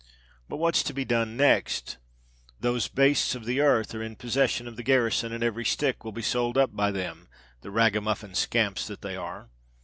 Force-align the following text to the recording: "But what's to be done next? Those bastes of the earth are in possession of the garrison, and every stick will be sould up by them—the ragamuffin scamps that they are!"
"But 0.49 0.57
what's 0.57 0.81
to 0.81 0.93
be 0.95 1.05
done 1.05 1.37
next? 1.37 1.99
Those 2.59 2.87
bastes 2.87 3.35
of 3.35 3.45
the 3.45 3.59
earth 3.59 3.93
are 3.93 4.01
in 4.01 4.15
possession 4.15 4.67
of 4.67 4.75
the 4.75 4.81
garrison, 4.81 5.31
and 5.31 5.43
every 5.43 5.63
stick 5.63 6.03
will 6.03 6.11
be 6.11 6.23
sould 6.23 6.57
up 6.57 6.75
by 6.75 6.89
them—the 6.89 7.69
ragamuffin 7.69 8.33
scamps 8.33 8.87
that 8.87 9.03
they 9.03 9.15
are!" 9.15 9.51